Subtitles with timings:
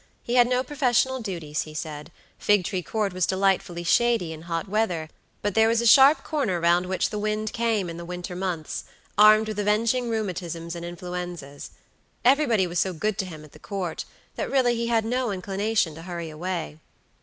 [0.23, 5.09] He had no professional duties, he said; Figtree Court was delightfully shady in hot weather,
[5.43, 8.85] but there was a sharp corner round which the wind came in the summer months,
[9.15, 11.69] armed with avenging rheumatisms and influenzas.
[12.25, 14.05] Everybody was so good to him at the Court,
[14.37, 16.79] that really he had no inclination to hurry away.